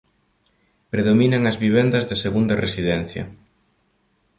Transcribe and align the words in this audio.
Predominan 0.93 1.43
as 1.51 1.57
vivendas 1.65 2.07
de 2.09 2.15
segunda 2.25 2.59
residencia. 2.65 3.23